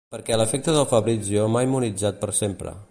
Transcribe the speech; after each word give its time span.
Perquè 0.13 0.35
l'afecte 0.37 0.71
del 0.77 0.87
Fabrizio 0.93 1.45
m'ha 1.57 1.61
immunitzat 1.67 2.15
per 2.25 2.33
sempre. 2.43 2.79